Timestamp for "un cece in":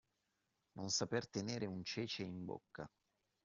1.67-2.43